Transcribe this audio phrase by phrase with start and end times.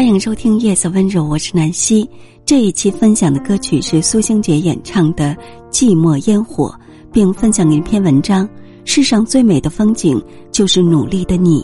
[0.00, 2.08] 欢迎收听《夜色温柔》，我是南希。
[2.46, 5.36] 这一期分享的歌曲是苏星杰演唱的
[5.70, 6.68] 《寂寞烟火》，
[7.12, 8.48] 并分享一篇文章：
[8.86, 10.18] 世上最美的风景，
[10.50, 11.62] 就是努力的你。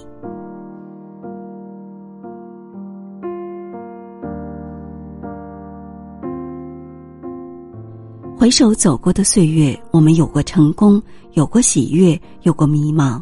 [8.36, 13.18] 回首走过的岁月，我们有过成功，有过喜悦，有过迷茫，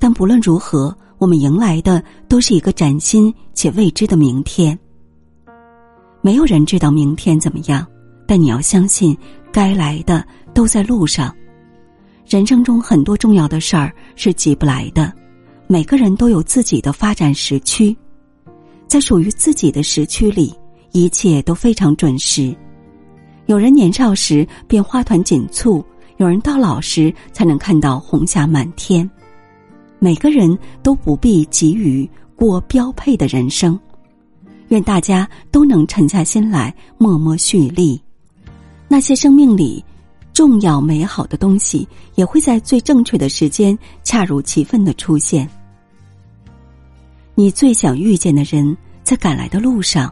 [0.00, 0.92] 但不论如何。
[1.20, 4.78] 我们迎来的都是一个崭新且未知的明天。
[6.22, 7.86] 没有人知道明天怎么样，
[8.26, 9.14] 但你要相信，
[9.52, 11.36] 该来的都在路上。
[12.26, 15.12] 人生中很多重要的事儿是急不来的，
[15.66, 17.94] 每个人都有自己的发展时区，
[18.88, 20.54] 在属于自己的时区里，
[20.92, 22.56] 一切都非常准时。
[23.44, 25.84] 有人年少时便花团锦簇，
[26.16, 29.06] 有人到老时才能看到红霞满天。
[30.02, 33.78] 每个人都不必急于过标配的人生，
[34.68, 38.00] 愿大家都能沉下心来，默默蓄力。
[38.88, 39.84] 那些生命里
[40.32, 45.46] 重要美好的东西，也会在最正确的时间，恰如其分的出现。
[47.34, 48.74] 你最想遇见的人，
[49.04, 50.10] 在赶来的路上。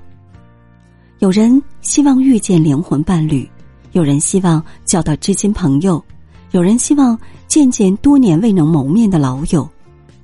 [1.19, 3.49] 有人希望遇见灵魂伴侣，
[3.93, 6.05] 有人希望交到知心朋友，
[6.51, 9.69] 有人希望见见多年未能谋面的老友。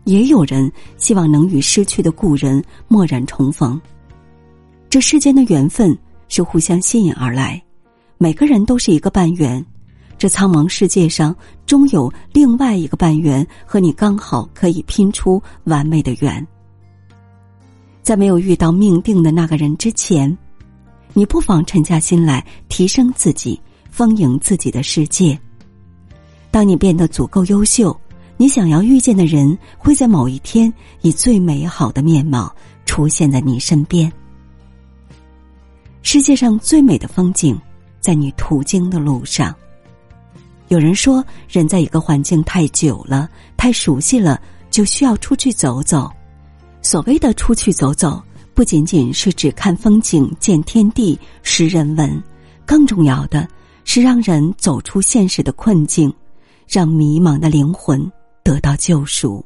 [0.04, 3.80] 也有人希望能与失去的故人蓦然重逢。
[4.88, 5.96] 这世间的缘分
[6.28, 7.62] 是互相吸引而来，
[8.18, 9.64] 每个人都是一个半圆。
[10.16, 11.34] 这苍茫世界上，
[11.66, 16.46] 终有另外一个半圆和你刚好可以拼出完美的圆。
[18.02, 20.36] 在没有遇到命定的那个人之前，
[21.12, 23.60] 你不妨沉下心来，提升自己，
[23.90, 25.38] 丰盈自己的世界。
[26.50, 27.98] 当你变得足够优秀。
[28.36, 32.54] 你想要遇见的人，会在某一天以最美好的面貌
[32.84, 34.12] 出现在你身边。
[36.02, 37.58] 世界上最美的风景，
[38.00, 39.54] 在你途经的路上。
[40.68, 46.10] 有人说，人在一个环境太久了，太熟悉了，就需要出去走走。
[46.82, 48.22] 所谓的出去走走，
[48.52, 52.22] 不仅仅是指看风景、见天地、识人文，
[52.66, 53.48] 更重要的
[53.84, 56.12] 是让人走出现实的困境，
[56.66, 58.10] 让迷茫的灵魂。
[58.44, 59.44] 得到救赎。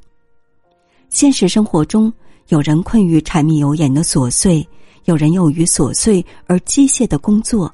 [1.09, 2.12] 现实生活中，
[2.48, 4.66] 有人困于柴米油盐的琐碎，
[5.06, 7.72] 有人囿于琐碎而机械的工作。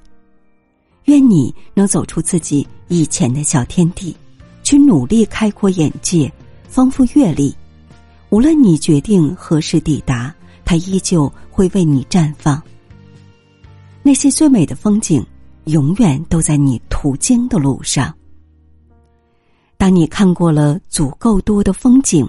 [1.06, 4.16] 愿你能走出自己以前的小天地，
[4.62, 6.32] 去努力开阔眼界，
[6.68, 7.54] 丰富阅历。
[8.30, 10.34] 无论你决定何时抵达，
[10.64, 12.62] 它依旧会为你绽放。
[14.02, 15.24] 那些最美的风景，
[15.64, 18.14] 永远都在你途经的路上。
[19.84, 22.26] 当你看过了足够多的风景，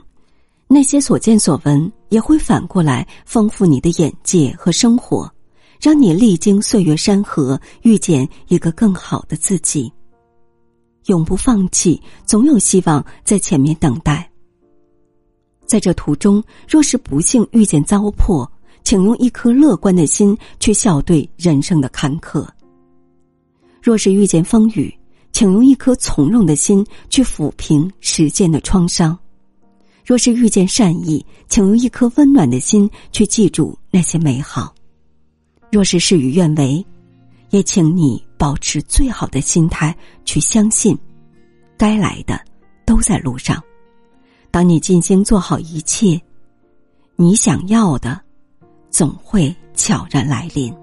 [0.68, 5.34] 那些所见所闻也会反过来丰富你的眼界和生活，
[5.80, 9.90] 让你历经岁月山河，遇见一个更好的自己。
[11.06, 14.30] 永不放弃，总有希望在前面等待。
[15.66, 18.46] 在这途中，若是不幸遇见糟粕，
[18.84, 22.46] 请用一颗乐观的心去笑对人生的坎坷；
[23.82, 24.94] 若是遇见风雨，
[25.36, 29.20] 请用一颗从容的心去抚平时间的创伤，
[30.06, 34.74] 若是遇见善意，请用一颗温暖的心去记住那些美好；
[35.70, 36.86] 若是事与愿违，
[37.50, 40.98] 也请你保持最好的心态去相信，
[41.78, 42.40] 该来的
[42.86, 43.62] 都在路上。
[44.52, 46.18] 当你尽心做好一切，
[47.18, 48.22] 你想要的
[48.90, 50.74] 总会悄然来临。